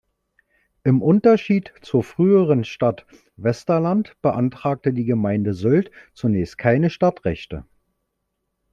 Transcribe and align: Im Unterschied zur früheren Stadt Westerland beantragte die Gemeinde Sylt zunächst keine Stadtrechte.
Im 0.83 1.03
Unterschied 1.03 1.75
zur 1.83 2.03
früheren 2.03 2.63
Stadt 2.63 3.05
Westerland 3.37 4.19
beantragte 4.23 4.93
die 4.93 5.05
Gemeinde 5.05 5.53
Sylt 5.53 5.91
zunächst 6.15 6.57
keine 6.57 6.89
Stadtrechte. 6.89 7.65